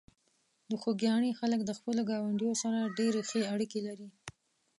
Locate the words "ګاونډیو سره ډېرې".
2.09-3.21